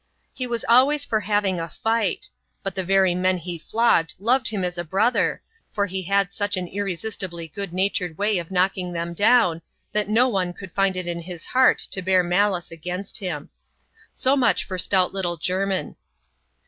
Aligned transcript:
He 0.33 0.47
was 0.47 0.65
always 0.67 1.05
for 1.05 1.19
having 1.19 1.59
a 1.59 1.69
fight; 1.69 2.27
but 2.63 2.73
the 2.73 2.83
very 2.83 3.13
men 3.13 3.37
he 3.37 3.59
flogged 3.59 4.15
loved 4.17 4.47
him 4.47 4.63
as 4.63 4.79
a 4.79 4.83
brother, 4.83 5.43
for 5.73 5.85
he 5.85 6.01
had 6.01 6.33
such 6.33 6.57
an 6.57 6.65
irresistibly 6.67 7.47
good 7.49 7.71
natured 7.71 8.17
way 8.17 8.39
of 8.39 8.49
knocking 8.49 8.93
them 8.93 9.13
down, 9.13 9.61
that 9.91 10.09
no 10.09 10.27
one 10.27 10.53
could 10.53 10.71
find 10.71 10.95
it 10.97 11.05
in 11.05 11.21
his 11.21 11.45
heart 11.45 11.77
to 11.91 12.01
bear 12.01 12.23
malice 12.23 12.71
against 12.71 13.17
him. 13.19 13.51
So 14.11 14.35
much 14.35 14.63
for 14.63 14.79
stout 14.79 15.13
little 15.13 15.37
Jermin. 15.37 15.95